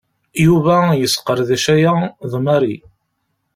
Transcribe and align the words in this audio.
Yuba 0.45 0.77
yesqerdec 1.01 1.65
aya 1.75 1.93
d 2.31 2.33
Mary. 2.45 2.77